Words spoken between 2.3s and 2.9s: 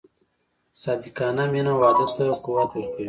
قوت ورکوي.